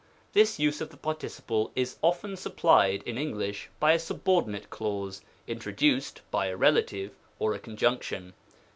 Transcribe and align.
This 0.33 0.57
use 0.57 0.81
of 0.81 0.89
the 0.89 0.97
participle 0.97 1.71
is 1.75 1.97
often 2.01 2.35
supplied 2.35 3.03
in 3.03 3.19
English 3.19 3.69
by 3.79 3.91
a 3.91 3.99
subordinate 3.99 4.71
clause, 4.71 5.21
introduced 5.45 6.21
by 6.31 6.47
a 6.47 6.57
rela 6.57 6.87
tive 6.87 7.11
or 7.37 7.53
a 7.53 7.59
conjunction. 7.59 8.33